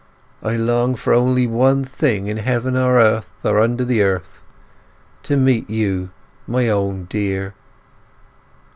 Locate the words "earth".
2.97-3.29, 4.01-4.41